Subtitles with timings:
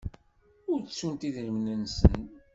[0.71, 2.21] Ur ttunt idrimen-nsen.